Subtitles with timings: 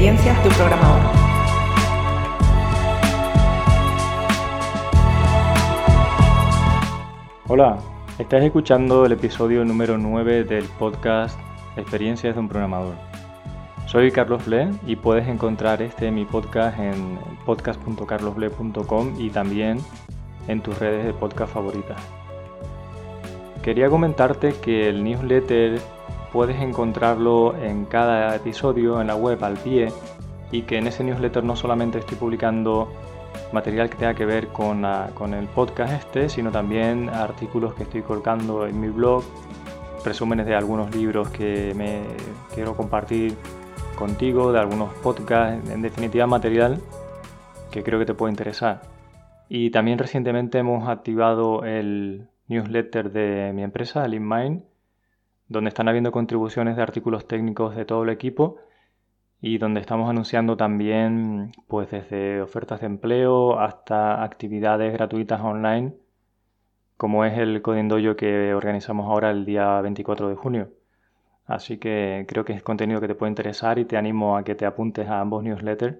[0.00, 1.00] experiencias de un programador.
[7.48, 7.78] Hola,
[8.18, 11.38] estás escuchando el episodio número 9 del podcast
[11.76, 12.94] Experiencias de un programador.
[13.84, 19.80] Soy Carlos Ble y puedes encontrar este mi podcast en podcast.carlosble.com y también
[20.48, 22.00] en tus redes de podcast favoritas.
[23.62, 25.78] Quería comentarte que el newsletter
[26.32, 29.92] puedes encontrarlo en cada episodio en la web al pie
[30.52, 32.88] y que en ese newsletter no solamente estoy publicando
[33.52, 38.02] material que tenga que ver con, con el podcast este, sino también artículos que estoy
[38.02, 39.24] colocando en mi blog,
[40.04, 42.02] resúmenes de algunos libros que me
[42.54, 43.34] quiero compartir
[43.96, 46.80] contigo, de algunos podcasts, en definitiva material
[47.70, 48.82] que creo que te puede interesar.
[49.48, 54.62] Y también recientemente hemos activado el newsletter de mi empresa, LeanMind,
[55.50, 58.58] donde están habiendo contribuciones de artículos técnicos de todo el equipo
[59.42, 65.94] y donde estamos anunciando también pues desde ofertas de empleo hasta actividades gratuitas online
[66.96, 70.70] como es el Coding Dojo que organizamos ahora el día 24 de junio.
[71.46, 74.54] Así que creo que es contenido que te puede interesar y te animo a que
[74.54, 75.96] te apuntes a ambos newsletters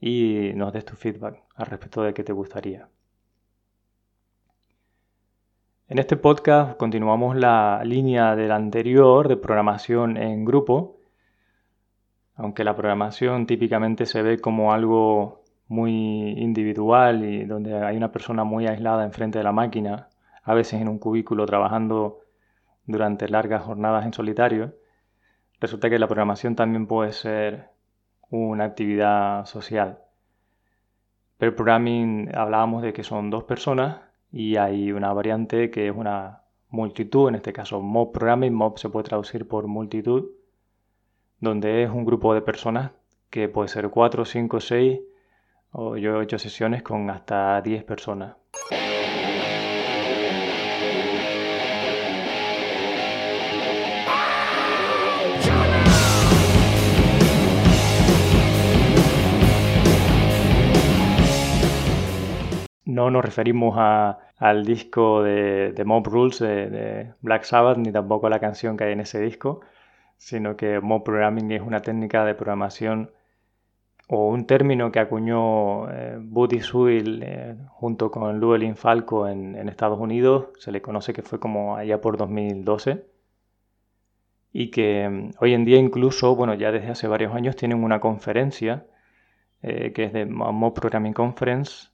[0.00, 2.88] y nos des tu feedback al respecto de qué te gustaría.
[5.86, 10.96] En este podcast continuamos la línea del anterior de programación en grupo,
[12.36, 18.44] aunque la programación típicamente se ve como algo muy individual y donde hay una persona
[18.44, 20.08] muy aislada enfrente de la máquina
[20.42, 22.20] a veces en un cubículo trabajando
[22.86, 24.74] durante largas jornadas en solitario,
[25.60, 27.72] resulta que la programación también puede ser
[28.30, 29.98] una actividad social.
[31.36, 34.03] Pero programming hablábamos de que son dos personas
[34.36, 38.88] y hay una variante que es una multitud, en este caso mob programming, mob se
[38.88, 40.24] puede traducir por multitud,
[41.38, 42.90] donde es un grupo de personas
[43.30, 45.00] que puede ser 4, 5, 6
[45.70, 48.34] o yo he hecho sesiones con hasta 10 personas.
[62.94, 68.40] No nos referimos al disco de, Mob Rules de, Black Sabbath, ni tampoco a la
[68.40, 69.60] canción que hay en ese disco,
[70.16, 73.10] sino que Mob Programming es una técnica de programación
[74.08, 79.68] o un término que acuñó eh, Buddy Sewell eh, junto con Llewellyn Falco en, en,
[79.68, 83.06] Estados Unidos, se le conoce que fue como allá por 2012,
[84.52, 88.00] y que mm, hoy en día incluso, bueno, ya desde hace varios años tienen una
[88.00, 88.86] conferencia
[89.66, 91.88] eh, que es de Mob Programming Conference,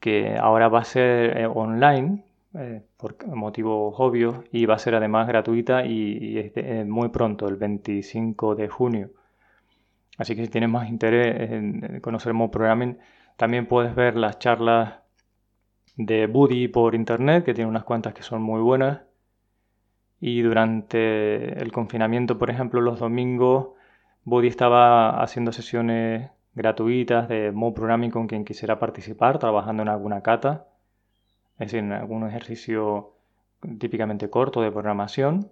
[0.00, 2.24] que ahora va a ser eh, online
[2.54, 7.56] eh, por motivos obvios y va a ser además gratuita y, eh, muy pronto, el
[7.56, 9.10] 25 de junio.
[10.18, 12.98] Así que si tienes más interés en conocer Mo Programming,
[13.36, 15.00] también puedes ver las charlas
[15.96, 19.00] de Buddy por internet, que tiene unas cuantas que son muy buenas.
[20.20, 23.70] Y durante el confinamiento, por ejemplo, los domingos,
[24.24, 30.22] Buddy estaba haciendo sesiones gratuitas de Mo Programming con quien quisiera participar, trabajando en alguna
[30.22, 30.68] cata,
[31.54, 33.14] es decir, en algún ejercicio
[33.78, 35.50] típicamente corto de programación.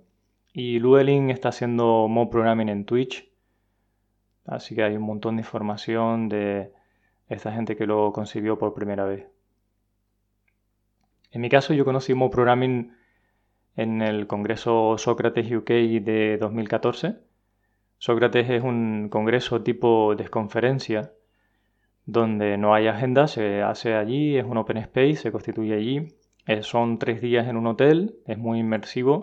[0.52, 3.30] Y Llewellyn está haciendo Mo Programming en Twitch,
[4.46, 6.72] así que hay un montón de información de
[7.28, 9.26] esta gente que lo concibió por primera vez.
[11.30, 12.92] En mi caso, yo conocí Mo Programming
[13.76, 15.68] en el Congreso Sócrates UK
[16.02, 17.31] de 2014
[18.02, 21.12] Sócrates es un congreso tipo desconferencia
[22.04, 26.08] donde no hay agenda, se hace allí, es un open space, se constituye allí.
[26.48, 29.22] Eh, son tres días en un hotel, es muy inmersivo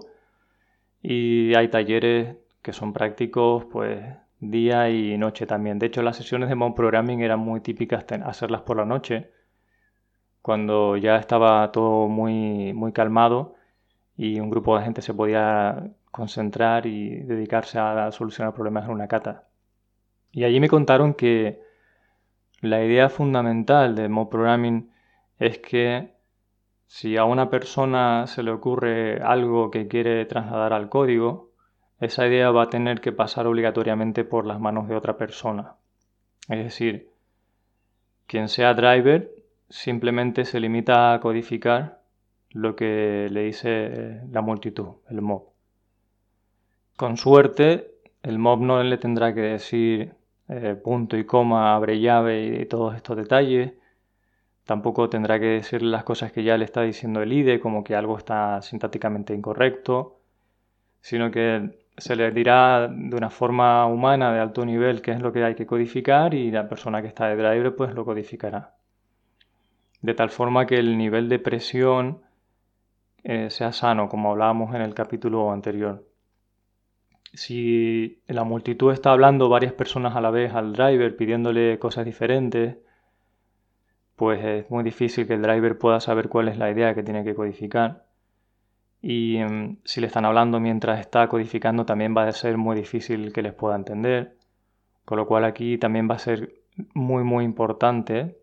[1.02, 4.00] y hay talleres que son prácticos pues
[4.40, 5.78] día y noche también.
[5.78, 9.30] De hecho, las sesiones de Mon Programming eran muy típicas hacerlas por la noche,
[10.42, 13.56] cuando ya estaba todo muy, muy calmado
[14.16, 19.08] y un grupo de gente se podía concentrar y dedicarse a solucionar problemas en una
[19.08, 19.48] cata.
[20.32, 21.62] Y allí me contaron que
[22.62, 24.92] la idea fundamental de Mob Programming
[25.40, 26.14] es que
[26.88, 31.52] si a una persona se le ocurre algo que quiere trasladar al código,
[32.00, 35.76] esa idea va a tener que pasar obligatoriamente por las manos de otra persona.
[36.48, 37.12] Es decir,
[38.26, 39.32] quien sea driver
[39.70, 42.02] simplemente se limita a codificar
[42.50, 45.49] lo que le dice la multitud, el mob.
[47.00, 47.94] Con suerte,
[48.24, 50.16] el mob no le tendrá que decir
[50.50, 53.72] eh, punto y coma, abre llave y, todos estos detalles.
[54.66, 57.96] Tampoco tendrá que decir las cosas que ya le está diciendo el IDE, como que
[57.96, 60.20] algo está sintácticamente incorrecto,
[61.00, 65.32] sino que se les dirá de una forma humana de alto nivel qué es lo
[65.32, 68.76] que hay que codificar y la persona que está de driver pues lo codificará.
[70.02, 72.24] De tal forma que el nivel de presión
[73.24, 76.09] eh, sea sano, como hablábamos en el capítulo anterior.
[77.34, 82.78] Si la multitud está hablando varias personas a la vez al driver pidiéndole cosas diferentes,
[84.16, 87.24] pues es muy difícil que el driver pueda saber cuál es la idea que tiene
[87.24, 88.10] que codificar
[89.02, 93.32] y em, si le están hablando mientras está codificando también va a ser muy difícil
[93.34, 94.38] que les pueda entender.
[95.06, 96.62] Con lo cual aquí también va a ser
[96.94, 98.38] muy muy importante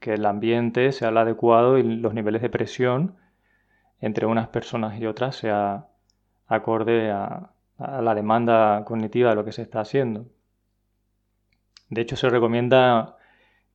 [0.00, 3.16] que el ambiente sea el adecuado y los niveles de presión
[4.00, 5.88] entre unas personas y otras sea
[6.46, 10.26] acorde a, a la demanda cognitiva de lo que se está haciendo.
[11.88, 13.16] De hecho, se recomienda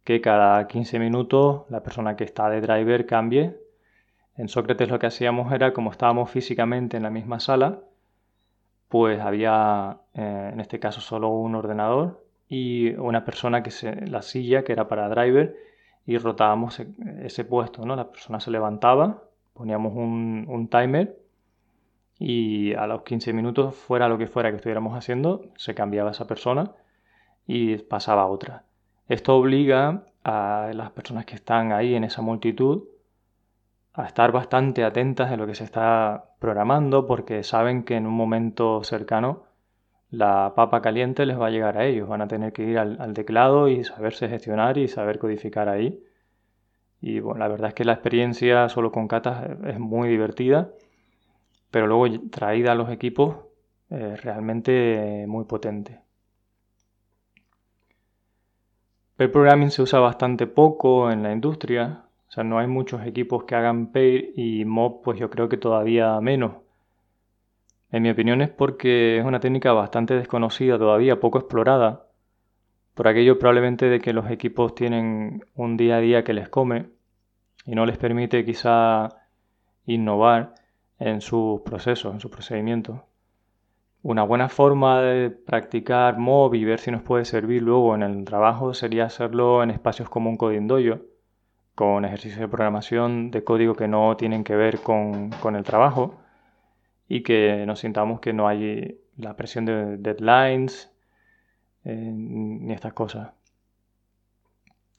[0.04, 3.58] que cada 15 minutos la persona que está de driver cambie
[4.36, 7.82] en Sócrates lo que hacíamos era, como estábamos físicamente en la misma sala,
[8.90, 14.22] pues había eh, en este caso solo un ordenador y una persona que se, la
[14.22, 15.56] silla que era para driver
[16.06, 16.88] y rotábamos e,
[17.24, 17.96] ese puesto, ¿no?
[17.96, 19.24] La persona se levantaba,
[19.54, 21.23] poníamos un, un timer
[22.26, 26.26] y a los 15 minutos, fuera lo que fuera que estuviéramos haciendo, se cambiaba esa
[26.26, 26.72] persona
[27.46, 28.64] y pasaba a otra.
[29.10, 32.86] Esto obliga a las personas que están ahí en esa multitud
[33.92, 38.14] a estar bastante atentas de lo que se está programando porque saben que en un
[38.14, 39.44] momento cercano
[40.10, 42.08] la papa caliente les va a llegar a ellos.
[42.08, 46.02] Van a tener que ir al, teclado y saberse gestionar y saber codificar ahí.
[47.02, 50.70] Y bueno, la verdad es que la experiencia solo con catas es muy divertida,
[51.74, 53.36] pero luego traída a los equipos
[53.90, 56.02] es realmente muy potente.
[59.18, 63.46] El programming se usa bastante poco en la industria, o sea, no hay muchos equipos
[63.46, 66.58] que hagan pair y mob, pues yo creo que todavía menos.
[67.92, 72.06] En mi opinión es porque es una técnica bastante desconocida todavía, poco explorada.
[72.94, 76.90] Por aquello probablemente de que los equipos tienen un día a día que les come
[77.66, 79.10] y no les permite quizá
[79.88, 80.54] innovar
[81.00, 83.02] en sus procesos, en sus procedimientos.
[84.02, 88.26] Una buena forma de practicar mob y ver si nos puede servir luego en el
[88.26, 90.68] trabajo sería hacerlo en espacios como un Coding
[91.76, 96.20] con ejercicios de programación de código que no tienen que ver con, el trabajo
[97.08, 100.92] y que nos sintamos que no hay la presión de deadlines
[101.86, 103.32] eh, ni estas cosas.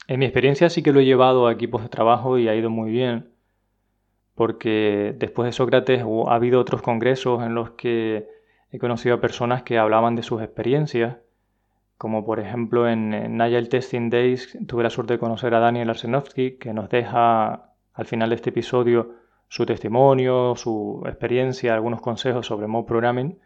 [0.08, 2.70] En mi experiencia sí que lo he llevado a equipos de trabajo y ha ido
[2.70, 3.33] muy bien,
[4.34, 8.28] porque después de Sócrates ha habido otros congresos en los que
[8.70, 11.16] he conocido a personas que hablaban de sus experiencias
[12.04, 16.58] como por ejemplo en, Agile Testing Days tuve la suerte de conocer a Daniel Arsenovsky,
[16.58, 19.12] que nos deja al final de este episodio
[19.48, 23.38] su testimonio, su experiencia, algunos consejos sobre Mob Programming,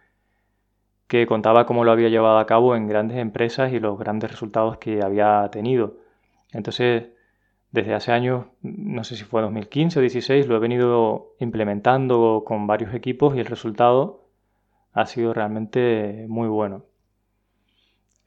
[1.06, 4.79] que contaba cómo lo había llevado a cabo en grandes empresas y los grandes resultados
[4.79, 5.96] que había tenido.
[6.52, 7.08] Entonces,
[7.70, 12.66] desde hace años, no sé si fue 2015 o 2016, lo he venido implementando con
[12.66, 14.24] varios equipos y el resultado
[14.92, 16.84] ha sido realmente muy bueno.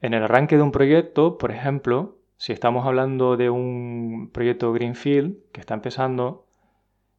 [0.00, 5.36] En el arranque de un proyecto, por ejemplo, si estamos hablando de un proyecto Greenfield
[5.52, 6.46] que está empezando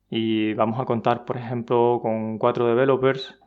[0.09, 3.39] y vamos a contar, por ejemplo, con cuatro developers,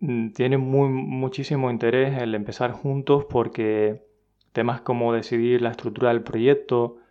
[0.00, 4.02] mm, tiene muy, muchísimo interés el empezar juntos porque
[4.52, 7.01] temas como decidir la estructura del proyecto,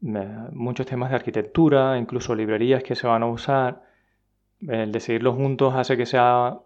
[0.00, 3.82] muchos temas de arquitectura, incluso librerías que se van a usar,
[4.66, 6.58] el decidirlo juntos hace que sea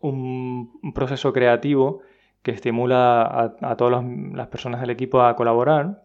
[0.00, 2.02] un proceso creativo
[2.42, 6.04] que estimula a, todas las personas del equipo a colaborar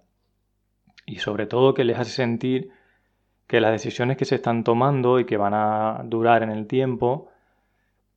[1.06, 2.70] y sobre todo que les hace sentir
[3.48, 7.30] que las decisiones que se están tomando y que van a durar en el tiempo,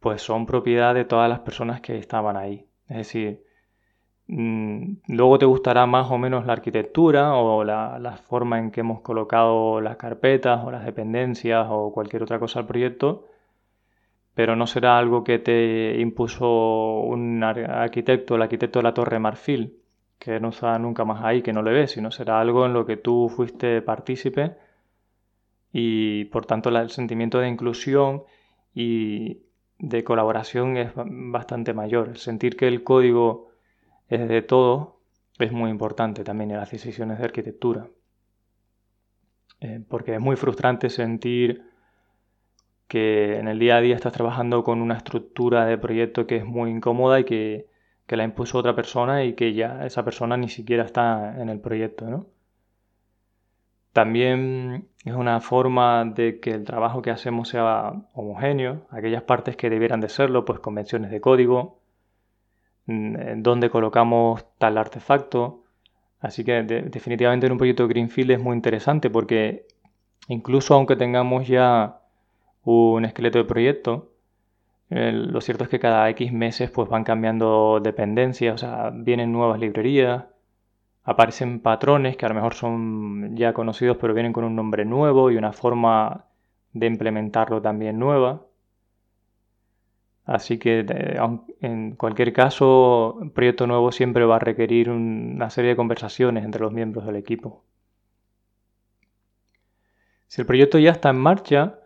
[0.00, 2.66] pues son propiedad de todas las personas que estaban ahí.
[2.88, 3.44] Es decir,
[4.28, 9.00] luego te gustará más o menos la arquitectura o la, la, forma en que hemos
[9.00, 13.26] colocado las carpetas o las dependencias o cualquier otra cosa al proyecto,
[14.34, 19.78] pero no será algo que te impuso un arquitecto, el arquitecto de la Torre Marfil,
[20.18, 22.84] que no está nunca más ahí, que no le ves, sino será algo en lo
[22.86, 24.56] que tú fuiste partícipe
[25.72, 28.24] y por tanto el sentimiento de inclusión
[28.74, 29.42] y
[29.78, 32.08] de colaboración es bastante mayor.
[32.08, 33.48] El sentir que el código
[34.08, 35.00] de todo
[35.38, 37.88] es muy importante también en las decisiones de arquitectura.
[39.60, 41.62] Eh, porque es muy frustrante sentir
[42.88, 46.44] que en el día a día estás trabajando con una estructura de proyecto que es
[46.44, 47.66] muy incómoda y que,
[48.08, 52.06] la impuso otra persona y que ya esa persona ni siquiera está en el proyecto,
[52.08, 52.26] ¿no?
[53.92, 59.70] También es una forma de que el trabajo que hacemos sea homogéneo, aquellas partes que
[59.70, 61.80] debieran de serlo, pues convenciones de código,
[62.86, 65.64] dónde colocamos tal artefacto.
[66.20, 69.66] Así que definitivamente en un proyecto Greenfield es muy interesante porque
[70.28, 72.00] incluso aunque tengamos ya
[72.64, 74.12] un esqueleto de proyecto,
[74.88, 79.58] lo cierto es que cada X meses pues van cambiando dependencias, o sea, vienen nuevas
[79.58, 80.24] librerías,
[81.04, 85.30] aparecen patrones que a lo mejor son ya conocidos pero vienen con un nombre nuevo
[85.30, 86.24] y una forma
[86.72, 88.42] de implementarlo también nueva.
[90.26, 90.84] Así que
[91.60, 96.62] en cualquier caso, un proyecto nuevo siempre va a requerir una serie de conversaciones entre
[96.62, 97.62] los miembros del equipo.
[100.26, 101.78] Si el proyecto ya está en marcha,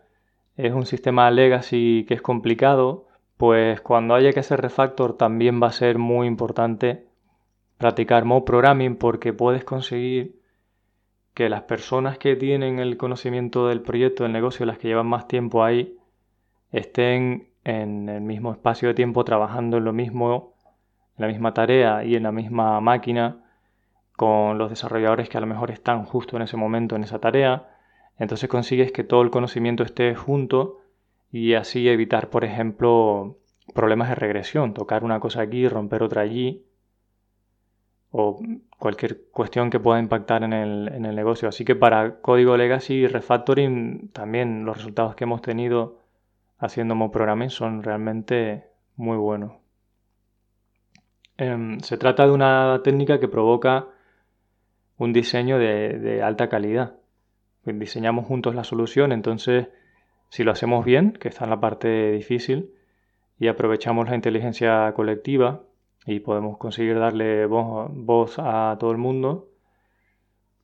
[0.57, 3.07] es un sistema legacy que es complicado,
[3.37, 7.05] pues cuando haya que hacer refactor también va a ser muy importante
[7.77, 10.41] practicar Mo Programming porque puedes conseguir
[11.35, 15.27] que las personas que tienen el conocimiento del proyecto, del negocio, las que llevan más
[15.27, 15.97] tiempo ahí,
[16.71, 20.53] estén en el mismo espacio de tiempo trabajando en lo mismo,
[21.17, 23.43] en la misma tarea y en la misma máquina
[24.15, 27.69] con los desarrolladores que a lo mejor están justo en ese momento en esa tarea.
[28.17, 30.81] Entonces consigues que todo el conocimiento esté junto
[31.31, 33.37] y así evitar, por ejemplo,
[33.73, 36.65] problemas de regresión, tocar una cosa aquí, romper otra allí
[38.11, 38.39] o
[38.77, 41.47] cualquier cuestión que pueda impactar en el, negocio.
[41.47, 46.00] Así que para código legacy y refactoring también los resultados que hemos tenido
[46.61, 49.51] haciendo Mo Programming son realmente muy buenos.
[51.37, 53.87] Em, se trata de una técnica que provoca
[54.97, 56.95] un diseño de, de alta calidad.
[57.65, 59.67] Diseñamos juntos la solución, entonces
[60.31, 62.73] si lo hacemos bien, que está en la parte difícil,
[63.37, 65.63] y aprovechamos la inteligencia colectiva,
[66.05, 69.49] y podemos conseguir darle voz, a todo el mundo,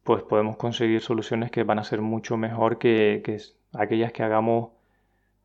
[0.03, 3.21] pues podemos conseguir soluciones que van a ser mucho mejor que,
[3.73, 4.69] aquellas que hagamos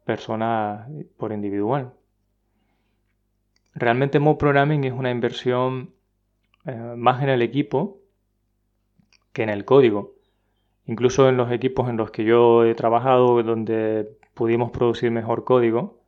[0.05, 1.93] personas por individual.
[3.75, 5.95] Realmente Mo Programming es una inversión
[6.67, 7.99] eh, más en el equipo
[9.33, 10.15] que en el código.
[10.87, 16.03] Incluso en los equipos en los que yo he trabajado, donde pudimos producir mejor código,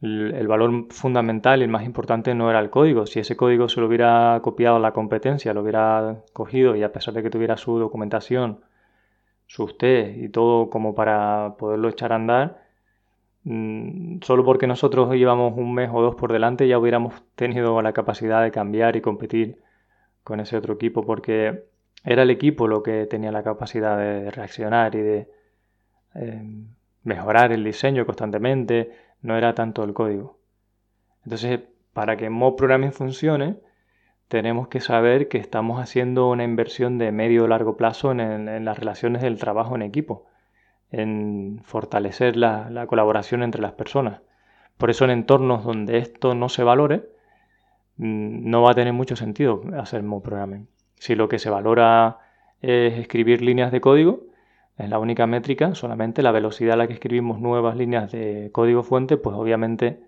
[0.00, 3.06] el valor fundamental y el más importante no era el código.
[3.06, 6.92] Si ese código se lo hubiera copiado a la competencia, lo hubiera cogido y a
[6.92, 8.60] pesar de que tuviera su documentación,
[9.46, 12.63] sus test y todo como para poderlo echar a andar,
[13.44, 18.42] solo porque nosotros llevamos un mes o dos por delante ya hubiéramos tenido la capacidad
[18.42, 19.62] de cambiar y competir
[20.22, 21.64] con ese otro equipo porque
[22.04, 25.28] era el equipo lo que tenía la capacidad de reaccionar y de
[26.14, 26.42] eh,
[27.02, 30.38] mejorar el diseño constantemente, no era tanto el código.
[31.24, 31.60] Entonces,
[31.92, 33.56] para que Mob Programming funcione,
[34.28, 38.78] tenemos que saber que estamos haciendo una inversión de medio o largo plazo en, las
[38.78, 40.26] relaciones del trabajo en equipo,
[40.94, 44.20] en fortalecer la, colaboración entre las personas.
[44.78, 47.08] Por eso en entornos donde esto no se valore,
[47.96, 50.68] mm, no va a tener mucho sentido hacer Mob Programming.
[50.96, 52.18] Si lo que se valora
[52.60, 54.26] es escribir líneas de código,
[54.78, 58.82] es la única métrica, solamente la velocidad a la que escribimos nuevas líneas de código
[58.82, 60.00] fuente, pues obviamente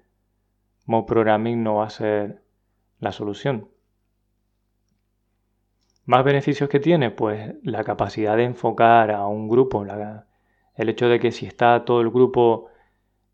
[0.86, 2.42] Mo Programming no va a ser
[3.00, 3.68] la solución.
[6.04, 7.10] ¿Más beneficios que tiene?
[7.10, 9.84] Pues la capacidad de enfocar a un grupo,
[10.76, 12.68] el hecho de que si está todo el grupo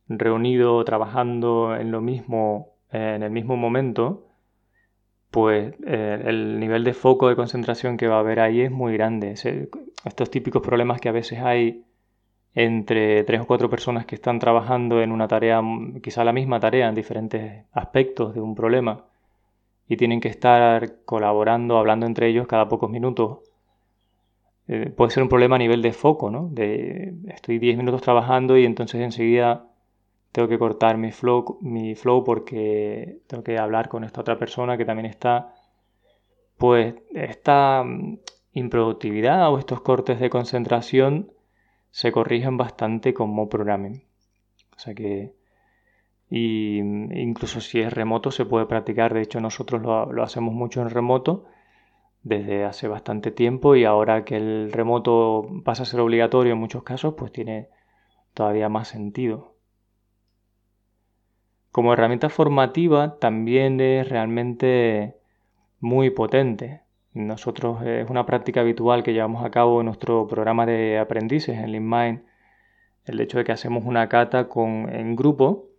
[0.08, 4.28] reunido trabajando en lo mismo, en el mismo momento,
[5.30, 8.92] pues eh, el nivel de foco de concentración que va a haber ahí es muy
[8.92, 9.32] grande.
[10.04, 11.84] estos típicos problemas que a veces hay
[12.54, 15.62] entre tres o cuatro personas que están trabajando en una tarea,
[16.02, 19.06] quizá la misma tarea, en diferentes aspectos de un problema,
[19.88, 23.38] y tienen que estar colaborando, hablando entre ellos cada pocos minutos.
[24.74, 26.48] Eh, puede ser un problema a nivel de foco, ¿no?
[26.50, 29.66] De estoy 10 minutos trabajando y entonces enseguida
[30.32, 34.78] tengo que cortar mi flow, mi flow porque tengo que hablar con esta otra persona
[34.78, 35.54] que también está,
[36.56, 38.20] pues esta mm,
[38.54, 41.32] improductividad o estos cortes de concentración
[41.90, 44.02] se corrigen bastante con Mo Programming.
[44.74, 45.34] O sea que
[46.30, 49.12] y mm, incluso si es remoto se puede practicar.
[49.12, 51.44] De hecho nosotros lo, lo hacemos mucho en remoto
[52.22, 56.82] desde hace bastante tiempo y ahora que el remoto pasa a ser obligatorio en muchos
[56.82, 57.68] casos, pues tiene
[58.34, 59.56] todavía más sentido.
[61.72, 65.16] Como herramienta formativa también es realmente
[65.80, 66.82] muy potente.
[67.14, 71.72] Nosotros es una práctica habitual que llevamos a cabo en nuestro programa de aprendices en
[71.72, 72.22] LeanMind,
[73.04, 75.70] el hecho de que hacemos una cata con, en grupo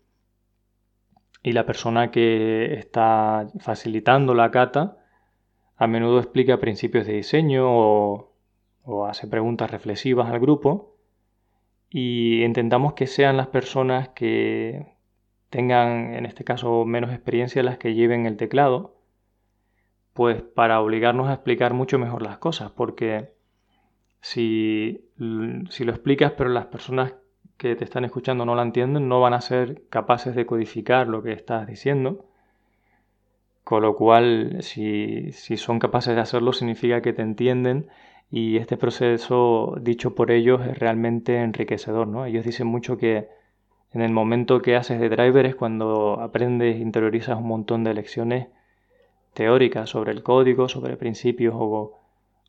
[1.42, 5.03] y la persona que está facilitando la cata
[5.76, 8.30] a menudo explica principios de diseño o,
[9.08, 10.98] hace preguntas reflexivas al grupo
[11.90, 14.94] y intentamos que sean las personas que
[15.50, 18.98] tengan, en este caso, menos experiencia las que lleven el teclado,
[20.14, 23.34] pues para obligarnos a explicar mucho mejor las cosas, porque
[24.20, 25.06] si,
[25.70, 27.14] si lo explicas pero las personas
[27.58, 31.24] que te están escuchando no la entienden, no van a ser capaces de codificar lo
[31.24, 32.26] que estás diciendo.
[33.64, 37.88] Con lo cual, si, si, son capaces de hacerlo, significa que te entienden
[38.30, 42.08] y este proceso dicho por ellos es realmente enriquecedor.
[42.08, 42.26] ¿no?
[42.26, 43.30] Ellos dicen mucho que
[43.94, 48.48] en el momento que haces de driver es cuando aprendes, interiorizas un montón de lecciones
[49.34, 52.00] teóricas sobre el código, sobre principios o,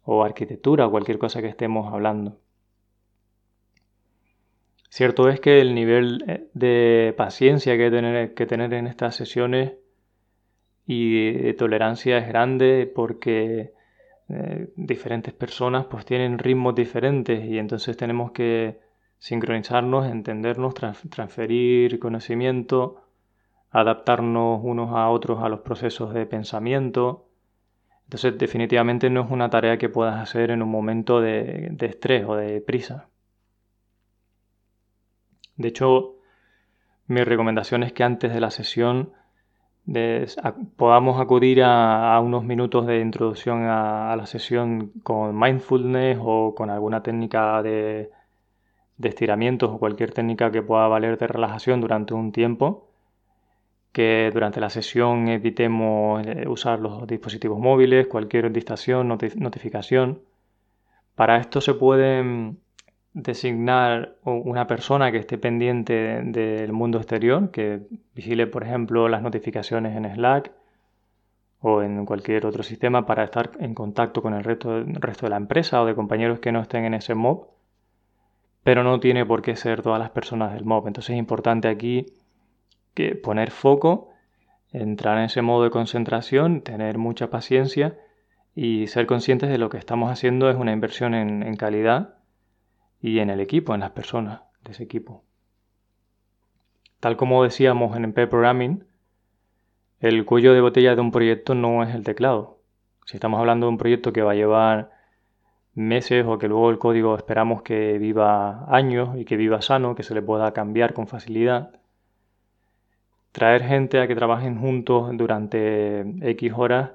[0.05, 2.39] o arquitectura cualquier cosa que estemos hablando.
[4.89, 9.17] Cierto es que el nivel eh, de paciencia que hay tener, que tener en estas
[9.17, 9.73] sesiones
[10.87, 13.73] y de tolerancia es grande porque
[14.29, 18.81] eh, diferentes personas pues tienen ritmos diferentes y entonces tenemos que
[19.19, 23.03] sincronizarnos, entendernos, transferir conocimiento,
[23.71, 27.29] adaptarnos unos a otros a los procesos de pensamiento.
[28.05, 32.27] Entonces definitivamente no es una tarea que puedas hacer en un momento de, de estrés
[32.27, 33.09] o de prisa.
[35.57, 36.17] De hecho,
[37.07, 39.13] mi recomendación es que antes de la sesión
[40.77, 47.03] podamos acudir a, unos minutos de introducción a, la sesión con mindfulness o con alguna
[47.03, 48.11] técnica de,
[48.97, 52.89] de, estiramientos o cualquier técnica que pueda valer de relajación durante un tiempo.
[53.93, 60.23] Que durante la sesión evitemos eh, usar los dispositivos móviles, cualquier distracción, notificación.
[61.15, 62.59] Para esto se pueden
[63.15, 69.97] designar una persona que esté pendiente del mundo exterior, que vigile, por ejemplo, las notificaciones
[69.97, 70.53] en Slack
[71.61, 75.37] o en cualquier otro sistema para estar en contacto con el resto, resto de la
[75.37, 77.47] empresa o de compañeros que no estén en ese mob,
[78.65, 80.89] pero no tiene por qué ser todas las personas del mob.
[80.89, 82.07] Entonces es importante aquí
[82.95, 84.11] que poner foco,
[84.73, 87.97] entrar en ese modo de concentración, tener mucha paciencia
[88.57, 92.17] y ser conscientes de lo que estamos haciendo es una inversión en calidad
[93.05, 95.25] y en el equipo, en las personas de ese equipo.
[97.01, 98.87] Tal como decíamos en MP Programming,
[100.01, 102.61] el cuello de botella de un proyecto no es el teclado.
[103.05, 104.91] Si estamos hablando de un proyecto que va a llevar
[105.75, 110.03] meses o que luego el código esperamos que viva años y que viva sano, que
[110.03, 111.79] se le pueda cambiar con facilidad,
[113.33, 116.93] traer gente a que trabajen juntos durante X horas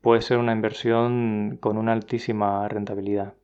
[0.00, 3.34] puede ser una inversión con una altísima rentabilidad.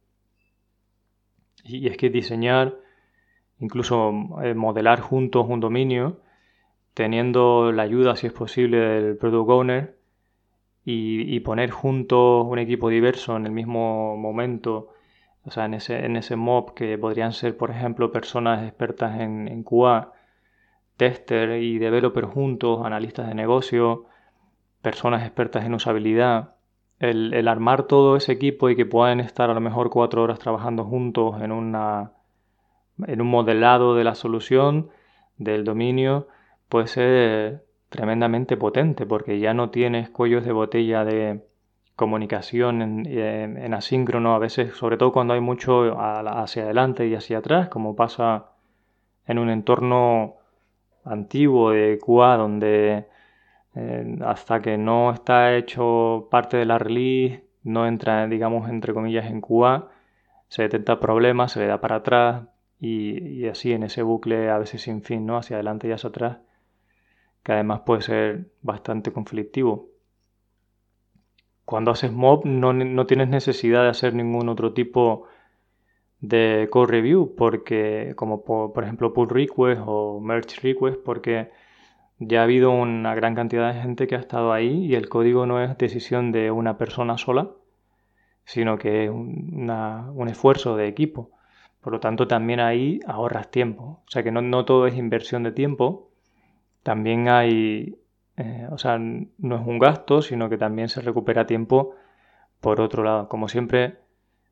[1.64, 2.76] Y es que diseñar,
[3.60, 6.20] incluso eh, modelar juntos un dominio,
[6.94, 9.98] teniendo la ayuda, si es posible, del product owner
[10.84, 14.92] y, poner juntos un equipo diverso en el mismo momento,
[15.44, 19.48] o sea, en ese, en ese mob que podrían ser, por ejemplo, personas expertas en,
[19.48, 20.12] en QA,
[20.96, 24.06] tester y developer juntos, analistas de negocio,
[24.80, 26.55] personas expertas en usabilidad,
[26.98, 30.84] el, armar todo ese equipo y que puedan estar a lo mejor cuatro horas trabajando
[30.84, 32.12] juntos en, una,
[33.06, 34.90] en un modelado de la solución,
[35.38, 36.28] del dominio,
[36.68, 41.44] puede ser tremendamente potente porque ya no tienes cuellos de botella de
[41.94, 47.68] comunicación en, asíncrono, a veces, sobre todo cuando hay mucho hacia adelante y hacia atrás,
[47.68, 48.50] como pasa
[49.26, 50.34] en un entorno
[51.04, 53.06] antiguo de QA donde
[54.24, 59.40] hasta que no está hecho parte de la release, no entra, digamos, entre comillas, en
[59.40, 59.88] QA,
[60.48, 62.44] se detecta problemas, se le da para atrás
[62.80, 65.36] y, así en ese bucle a veces sin fin, ¿no?
[65.36, 66.38] Hacia adelante y hacia atrás,
[67.42, 69.90] que además puede ser bastante conflictivo.
[71.64, 75.26] Cuando haces mob no, no tienes necesidad de hacer ningún otro tipo
[76.20, 81.50] de code review, porque como por, por ejemplo pull request o merge request, porque
[82.18, 85.46] ya ha habido una gran cantidad de gente que ha estado ahí y el código
[85.46, 87.50] no es decisión de una persona sola,
[88.44, 91.30] sino que es un esfuerzo de equipo.
[91.80, 94.02] Por lo tanto, también ahí ahorras tiempo.
[94.06, 96.10] O sea que no, todo es inversión de tiempo.
[96.82, 97.98] También hay,
[98.36, 101.94] eh, o sea, no es un gasto, sino que también se recupera tiempo
[102.60, 103.28] por otro lado.
[103.28, 103.98] Como siempre,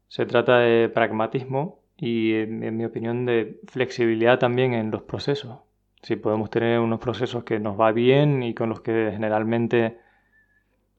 [0.09, 5.59] se trata de pragmatismo y, en mi opinión, de flexibilidad también en los procesos.
[6.05, 9.99] Si podemos tener unos procesos que nos va bien y con los que generalmente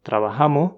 [0.02, 0.78] trabajamos,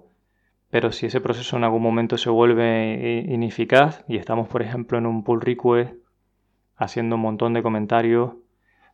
[0.68, 5.06] pero si ese proceso en algún momento se vuelve ineficaz y estamos, por ejemplo, en
[5.06, 5.94] un pull request
[6.76, 8.34] haciendo un montón de comentarios,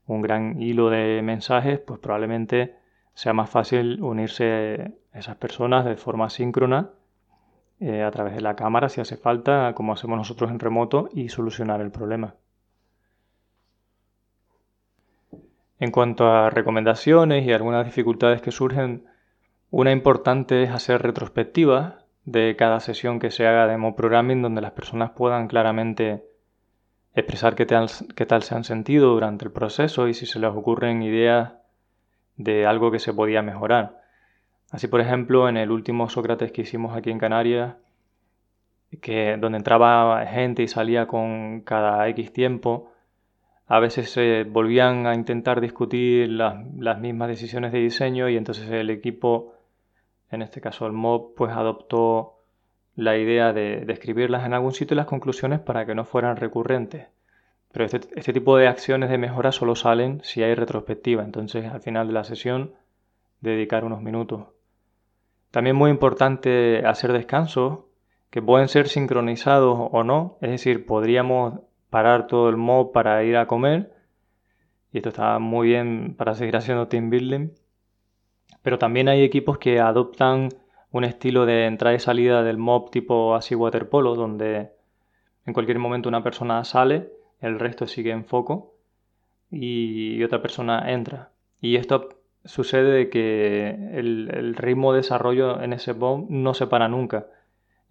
[0.06, 2.76] un gran hilo de mensajes, pues probablemente
[3.14, 6.90] sea más fácil unirse a esas personas de forma síncrona
[7.80, 11.28] eh, a través de la cámara si hace falta, como hacemos nosotros en remoto, y
[11.28, 12.36] solucionar el problema.
[15.84, 19.04] En cuanto a recomendaciones y algunas dificultades que surgen,
[19.70, 24.62] una importante es hacer retrospectivas de cada sesión que se haga de mob programming donde
[24.62, 26.24] las personas puedan claramente
[27.14, 30.52] expresar qué tal, qué tal se han sentido durante el proceso y si se les
[30.52, 31.52] ocurren ideas
[32.38, 34.00] de algo que se podía mejorar.
[34.70, 37.74] Así, por ejemplo, en el último Sócrates que hicimos aquí en Canarias,
[39.02, 42.93] que donde entraba gente y salía con cada X tiempo,
[43.66, 46.56] a veces se volvían a intentar discutir las,
[47.00, 49.54] mismas decisiones de diseño y entonces el equipo,
[50.30, 52.40] en este caso el MOB, pues adoptó
[52.94, 57.06] la idea de, escribirlas en algún sitio y las conclusiones para que no fueran recurrentes.
[57.72, 61.80] Pero este, este, tipo de acciones de mejora solo salen si hay retrospectiva, entonces al
[61.80, 62.74] final de la sesión
[63.40, 64.44] dedicar unos minutos.
[65.50, 67.80] También muy importante hacer descansos
[68.30, 71.60] que pueden ser sincronizados o no, es decir, podríamos
[71.94, 73.92] parar todo el mob para ir a comer.
[74.90, 77.50] Y esto está muy bien para seguir haciendo team building.
[78.62, 80.48] Pero también hay equipos que adoptan
[80.90, 84.72] un estilo de entrada y salida del mob tipo así waterpolo, donde
[85.46, 88.74] en cualquier momento una persona sale, el resto sigue en foco
[89.48, 91.30] y otra persona entra.
[91.60, 92.08] Y esto
[92.44, 97.28] sucede de que el, ritmo de desarrollo en ese mob no se para nunca.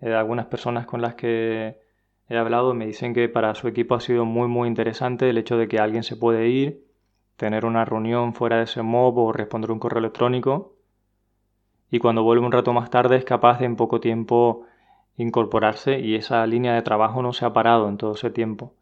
[0.02, 1.82] Eh, algunas personas con las que
[2.30, 5.58] he hablado me dicen que para su equipo ha sido muy muy interesante el hecho
[5.58, 6.86] de que alguien se puede ir,
[7.38, 10.74] tener una reunión fuera de ese mob o responder un correo electrónico
[11.92, 14.66] y cuando vuelve un rato más tarde es capaz de en poco tiempo
[15.16, 18.74] incorporarse y esa línea de trabajo no se ha parado en todo ese tiempo.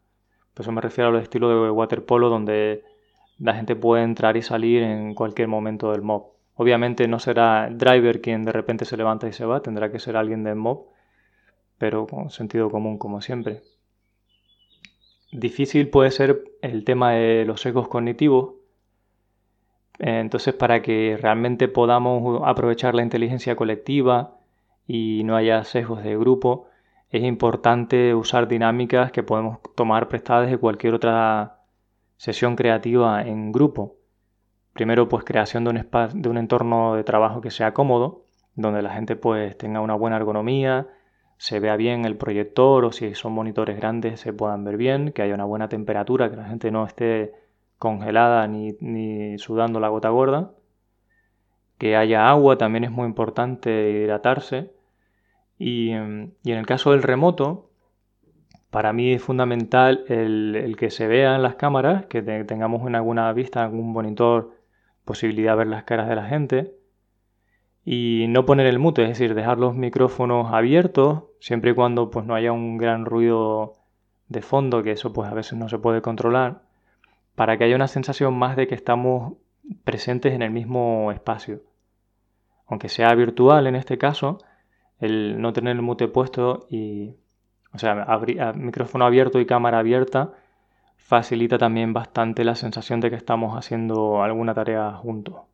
[0.54, 2.84] Por eso me refiero al estilo de waterpolo donde
[3.38, 6.28] la gente puede entrar y salir en cualquier momento del mob.
[6.54, 9.98] Obviamente no será el driver quien de repente se levanta y se va, tendrá que
[9.98, 10.86] ser alguien del mob
[11.82, 13.60] pero con sentido común como siempre.
[15.32, 18.54] Difícil puede ser el tema de los sesgos cognitivos.
[19.98, 24.36] Entonces, para que realmente podamos aprovechar la inteligencia colectiva
[24.86, 26.68] y no haya sesgos de grupo,
[27.10, 31.62] es importante usar dinámicas que podemos tomar prestadas de cualquier otra
[32.16, 33.96] sesión creativa en grupo.
[34.72, 38.22] Primero, pues creación de un, de un entorno de trabajo que sea cómodo,
[38.54, 40.86] donde la gente pues tenga una buena ergonomía,
[41.42, 45.22] se vea bien el proyector o si son monitores grandes se puedan ver bien, que
[45.22, 47.32] haya una buena temperatura, que la gente no esté
[47.78, 50.52] congelada ni, sudando la gota gorda.
[51.78, 54.70] Que haya agua también es muy importante hidratarse.
[55.58, 57.70] Y, en el caso del remoto,
[58.70, 63.32] para mí es fundamental el, que se vea en las cámaras, que tengamos en alguna
[63.32, 64.52] vista, algún monitor,
[65.04, 66.81] posibilidad de ver las caras de la gente
[67.84, 72.24] y no poner el mute, es decir, dejar los micrófonos abiertos siempre y cuando pues
[72.26, 73.74] no haya un gran ruido
[74.28, 76.62] de fondo, que eso pues a veces no se puede controlar,
[77.34, 79.34] para que haya una sensación más de que estamos
[79.84, 81.62] presentes en el mismo espacio.
[82.66, 84.38] Aunque sea virtual en este caso,
[85.00, 87.16] el no tener el mute puesto y,
[87.74, 88.06] o sea,
[88.54, 90.32] micrófono abierto y cámara abierta
[90.96, 95.51] facilita también bastante la sensación de que estamos haciendo alguna tarea juntos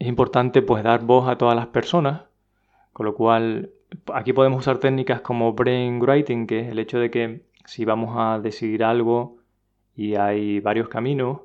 [0.00, 2.22] es importante pues dar voz a todas las personas,
[2.92, 3.70] con lo cual
[4.14, 8.40] aquí podemos usar técnicas como brainwriting, que es el hecho de que si vamos a
[8.40, 9.36] decidir algo
[9.94, 11.42] y hay varios caminos,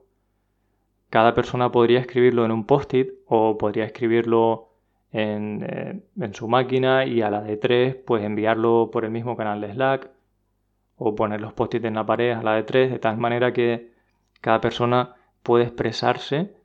[1.10, 4.70] cada persona podría escribirlo en un post-it o podría escribirlo
[5.12, 9.36] en, eh, en, su máquina y a la de tres pues enviarlo por el mismo
[9.36, 10.10] canal de Slack
[10.98, 13.92] o poner los post-it en la pared a la de tres de tal manera que
[14.42, 16.56] cada persona puede expresarse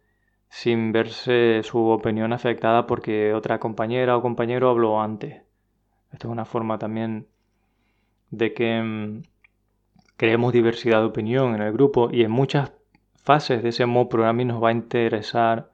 [0.50, 5.42] sin verse su opinión afectada porque otra compañera o compañero habló antes.
[6.12, 7.28] Esto es una forma también
[8.30, 9.22] de que mm,
[10.16, 12.72] creemos diversidad de opinión en el grupo y en muchas
[13.22, 15.70] fases de ese modo programming nos va a interesar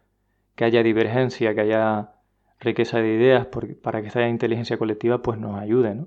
[0.55, 2.13] que haya divergencia, que haya
[2.61, 3.47] riqueza de ideas
[3.83, 6.05] para que esta inteligencia colectiva pues nos ayude.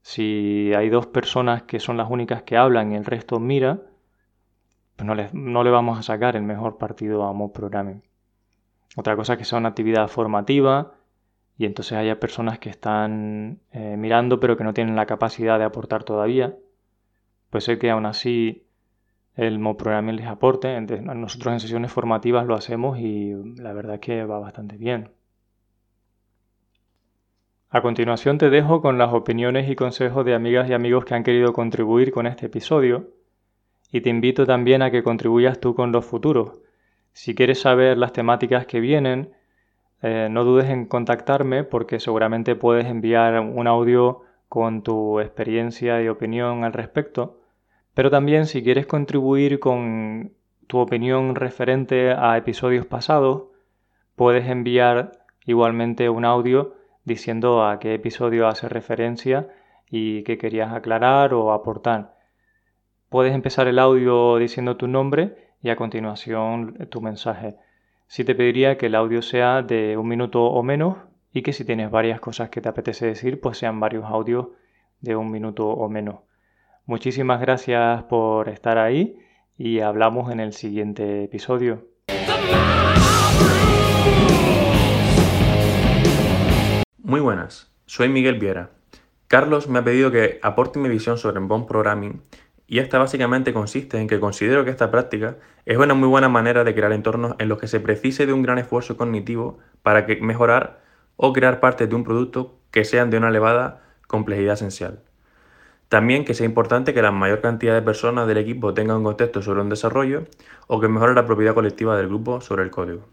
[0.00, 3.82] Si hay dos personas que son las únicas que hablan y el resto mira,
[4.96, 8.02] pues no le, vamos a sacar el mejor partido a Mob Programming.
[8.96, 10.94] Otra cosa es que sea una actividad formativa
[11.58, 15.64] y entonces haya personas que están eh, mirando pero que no tienen la capacidad de
[15.64, 16.56] aportar todavía.
[17.50, 18.66] Puede ser que aún así
[19.34, 20.80] el Mob Programming les aporte.
[20.80, 25.10] nosotros en sesiones formativas lo hacemos y la verdad es que va bastante bien.
[27.68, 31.24] A continuación te dejo con las opiniones y consejos de amigas y amigos que han
[31.24, 33.10] querido contribuir con este episodio
[33.92, 36.60] y te invito también a que contribuyas tú con los futuros.
[37.12, 39.32] Si quieres saber las temáticas que vienen,
[40.02, 46.08] eh, no dudes en contactarme porque seguramente puedes enviar un audio con tu experiencia y
[46.08, 47.40] opinión al respecto.
[47.94, 50.32] Pero también si quieres contribuir con
[50.66, 53.44] tu opinión referente a episodios pasados,
[54.16, 55.12] puedes enviar
[55.46, 59.48] igualmente un audio diciendo a qué episodio hace referencia
[59.88, 62.15] y qué querías aclarar o aportar.
[63.16, 67.56] Puedes empezar el audio diciendo tu nombre y a continuación tu mensaje.
[68.06, 70.98] Si te pediría que el audio sea de un minuto o menos
[71.32, 74.48] y que si tienes varias cosas que te apetece decir, pues sean varios audios
[75.00, 76.16] de un minuto o menos.
[76.84, 79.18] Muchísimas gracias por estar ahí
[79.56, 81.86] y hablamos en el siguiente episodio.
[87.02, 88.72] Muy buenas, soy Miguel Viera.
[89.26, 92.20] Carlos me ha pedido que aporte mi visión sobre Bond Programming
[92.66, 96.64] y esta básicamente consiste en que considero que esta práctica es una muy buena manera
[96.64, 100.16] de crear entornos en los que se precise de un gran esfuerzo cognitivo para que
[100.20, 100.80] mejorar
[101.16, 105.00] o crear partes de un producto que sean de una elevada complejidad esencial.
[105.88, 109.40] También que sea importante que la mayor cantidad de personas del equipo tengan un contexto
[109.40, 110.24] sobre un desarrollo
[110.66, 113.06] o que mejore la propiedad colectiva del grupo sobre el código.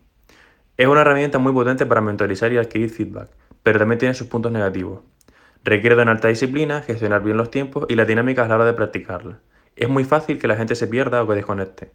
[0.75, 3.29] Es una herramienta muy potente para mentorizar y adquirir feedback,
[3.61, 5.01] pero también tiene sus puntos negativos.
[5.63, 8.65] Requiere de una alta disciplina, gestionar bien los tiempos y la dinámica a la hora
[8.65, 9.39] de practicarla.
[9.77, 11.91] Es muy fácil que la gente se pierda o que desconecte.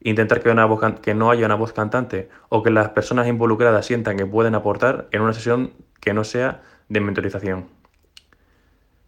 [0.00, 0.52] Intentar que,
[1.00, 5.06] que no haya una voz cantante o que las personas involucradas sientan que pueden aportar
[5.12, 7.68] en una sesión que no sea de mentorización.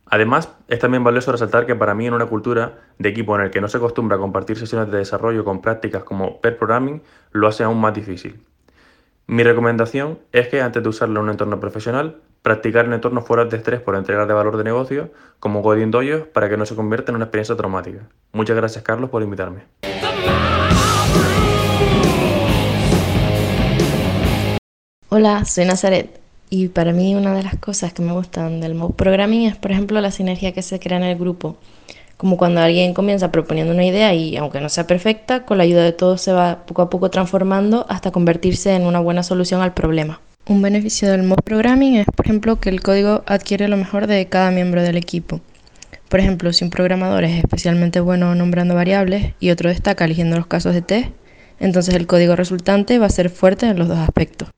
[0.06, 3.50] Además, es también valioso resaltar que para mí en una cultura de equipo en el
[3.50, 7.48] que no se acostumbra a compartir sesiones de desarrollo con prácticas como pair programming, lo
[7.48, 8.40] hace aún más difícil.
[9.28, 13.44] Mi recomendación es que antes de usarlo en un entorno profesional, practicar en entornos fuera
[13.44, 15.10] de estrés por entregar de valor de negocio,
[15.40, 18.08] como Coding Dojo, para que no se convierta en una experiencia traumática.
[18.32, 19.62] Muchas gracias Carlos por invitarme.
[25.08, 29.48] Hola, soy Nazaret y para mí una de las cosas que me gustan del programming
[29.48, 31.56] es, por ejemplo, la sinergia que se crea en el grupo.
[32.16, 35.84] Como cuando alguien comienza proponiendo una idea y aunque no sea perfecta, con la ayuda
[35.84, 39.74] de todos se va poco a poco transformando hasta convertirse en una buena solución al
[39.74, 40.20] problema.
[40.48, 44.26] Un beneficio del mob programming es, por ejemplo, que el código adquiere lo mejor de
[44.26, 45.40] cada miembro del equipo.
[46.08, 50.46] Por ejemplo, si un programador es especialmente bueno nombrando variables y otro destaca eligiendo los
[50.46, 51.08] casos de test,
[51.58, 54.48] entonces el código resultante va a ser fuerte en los dos aspectos.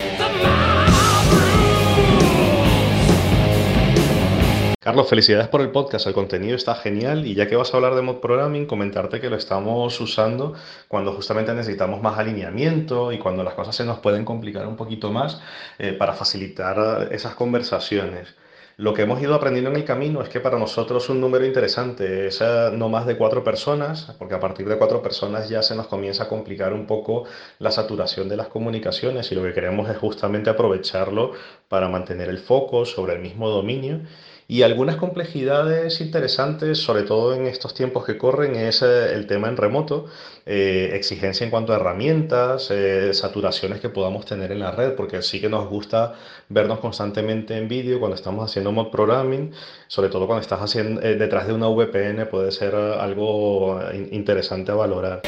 [4.89, 7.95] Carlos, felicidades por el podcast, el contenido está genial y ya que vas a hablar
[7.95, 10.55] de mod programming, comentarte que lo estamos usando
[10.89, 15.13] cuando justamente necesitamos más alineamiento y cuando las cosas se nos pueden complicar un poquito
[15.13, 15.43] más
[15.79, 18.35] eh, para facilitar esas conversaciones.
[18.79, 22.29] Lo que hemos ido aprendiendo en el camino es que para nosotros un número interesante
[22.29, 25.75] es eh, no más de cuatro personas, porque a partir de cuatro personas ya se
[25.75, 27.25] nos comienza a complicar un poco
[27.59, 31.33] la saturación de las comunicaciones y lo que queremos es justamente aprovecharlo
[31.69, 34.01] para mantener el foco sobre el mismo dominio
[34.51, 39.49] y algunas complejidades interesantes, sobre todo en estos tiempos que corren, es eh, el tema
[39.49, 40.07] en remoto,
[40.47, 45.21] eh, exigencia en cuanto a herramientas, eh, saturaciones que podamos tener en la red, porque
[45.21, 46.15] sí que nos gusta
[46.49, 49.53] vernos constantemente en vídeo cuando estamos haciendo mod programming,
[49.87, 53.79] sobre todo cuando estás haciendo detrás de una VPN puede ser algo
[54.11, 55.23] interesante a valorar.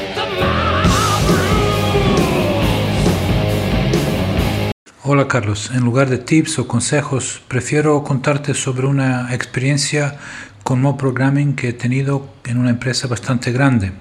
[5.03, 10.19] Hola Carlos, en lugar de tips o consejos, prefiero contarte sobre una experiencia
[10.63, 13.93] con Mo Programming que he tenido en una empresa bastante grande.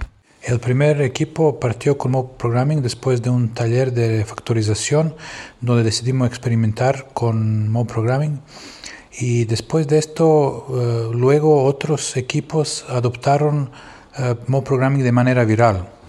[0.42, 5.14] El primer equipo partió con Mo Programming después de un taller de factorización
[5.62, 8.42] donde decidimos experimentar con Mo Programming
[9.18, 13.70] y después de esto eh, luego otros equipos adoptaron
[14.18, 15.99] uh, Mo Programming de manera viral.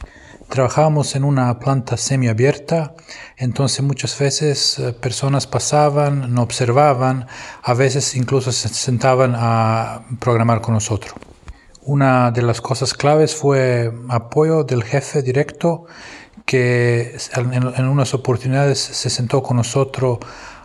[0.52, 2.94] Trabajábamos en una planta semiabierta,
[3.38, 7.26] entonces muchas veces eh, personas pasaban, no observaban,
[7.64, 11.14] a veces incluso se sentaban a programar con nosotros.
[11.84, 15.86] Una de las cosas claves fue apoyo del jefe directo
[16.46, 20.20] que en, unas oportunidades se sentó con nosotros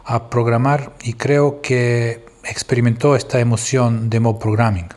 [0.04, 4.88] a programar y creo que experimentó esta emoción de mob programming.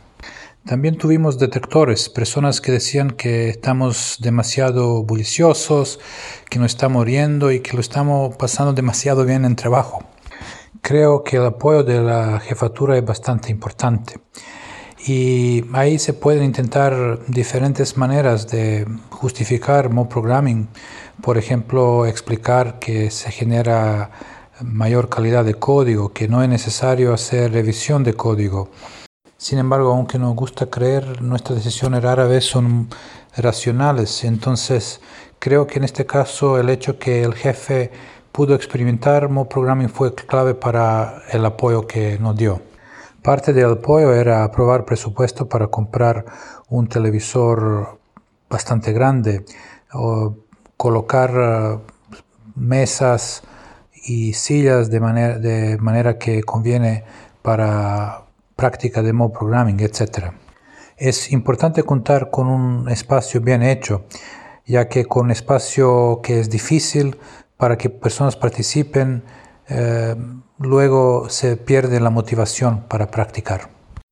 [0.70, 5.98] También tuvimos detectores, personas que decían que estamos demasiado buliciosos,
[6.48, 10.04] que nos estamos riendo y que lo estamos pasando demasiado bien en trabajo.
[10.80, 14.20] Creo que el apoyo de la jefatura es bastante importante.
[15.04, 20.68] Y ahí se pueden intentar diferentes maneras de justificar mob programming.
[21.20, 24.12] Por ejemplo, explicar que se genera
[24.62, 28.70] mayor calidad de código, que no es necesario hacer revisión de código
[29.40, 32.90] sin embargo, aunque nos gusta creer, nuestras decisiones rara vez son
[33.34, 34.22] racionales.
[34.24, 35.00] Entonces,
[35.38, 37.90] creo que en este caso el hecho que el jefe
[38.32, 42.60] pudo experimentar, Mob Programming fue clave para el apoyo que nos dio.
[43.22, 46.26] Parte del apoyo era aprobar presupuesto para comprar
[46.68, 47.98] un televisor
[48.50, 49.46] bastante grande,
[49.94, 50.36] o
[50.76, 51.78] colocar eh,
[52.56, 53.42] mesas
[54.04, 57.04] y sillas de manera, de manera que conviene
[57.40, 58.19] para
[58.60, 60.34] práctica de mob programming, etc.
[60.98, 64.04] Es importante contar con un espacio bien hecho,
[64.66, 67.16] ya que con espacio que es difícil
[67.56, 69.22] para que personas participen,
[69.66, 70.14] eh,
[70.58, 73.70] luego se pierde la motivación para practicar.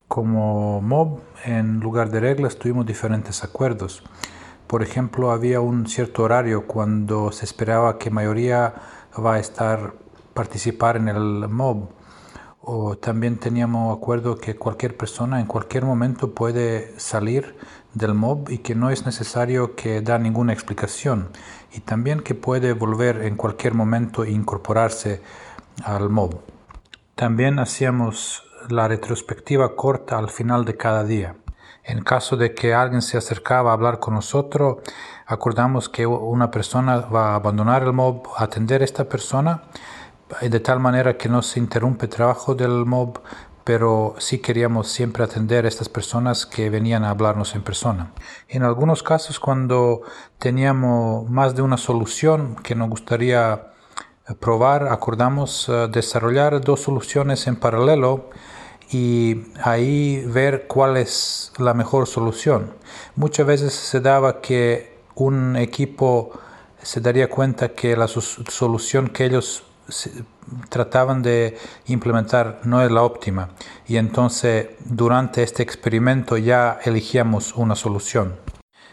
[0.09, 4.03] Como mob, en lugar de reglas, tuvimos diferentes acuerdos.
[4.67, 8.75] Por ejemplo, había un cierto horario cuando se esperaba que mayoría
[9.23, 9.93] va a estar
[10.33, 11.98] participar en el mob.
[12.71, 17.57] O también teníamos acuerdo que cualquier persona en cualquier momento puede salir
[17.95, 21.31] del mob y que no es necesario que da ninguna explicación.
[21.73, 25.23] Y también que puede volver en cualquier momento e incorporarse
[25.83, 26.43] al mob.
[27.15, 31.37] También hacíamos la retrospectiva corta al final de cada día.
[31.85, 34.81] En caso de que alguien se acercaba a hablar con nosotros,
[35.25, 39.63] acordamos que una persona va a abandonar el mob, atender a esta persona,
[40.41, 43.21] de tal manera que no se interrumpe el trabajo del mob,
[43.65, 48.13] pero sí queríamos siempre atender a estas personas que venían a hablarnos en persona.
[48.49, 50.01] En algunos casos, cuando
[50.39, 53.73] teníamos más de una solución que nos gustaría
[54.41, 58.31] probar, acordamos eh, desarrollar dos soluciones en paralelo
[58.91, 62.75] y ahí ver cuál es la mejor solución.
[63.17, 66.31] Muchas veces se daba que un equipo
[66.83, 69.65] se daría cuenta que la solución que ellos
[70.69, 73.51] trataban de implementar no es la óptima
[73.87, 78.37] y entonces durante este experimento ya elegíamos una solución.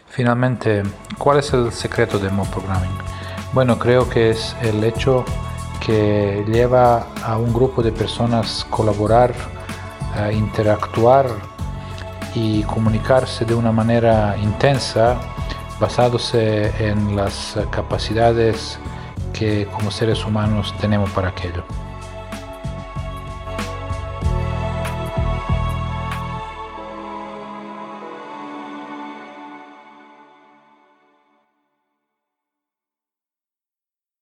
[0.08, 0.82] Finalmente,
[1.18, 2.96] ¿cuál es el secreto de Mob Programming?
[3.52, 5.24] Bueno, creo que es el hecho
[5.84, 9.34] que lleva a un grupo de personas colaborar
[10.32, 11.26] interactuar
[12.34, 15.18] y comunicarse de una manera intensa
[15.80, 18.78] basándose en las capacidades
[19.38, 21.64] que como seres humanos tenemos para aquello.